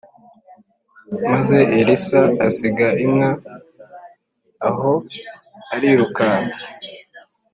[1.31, 3.31] Maze Elisa asiga inka
[4.67, 4.93] aho
[5.73, 6.57] arirukanka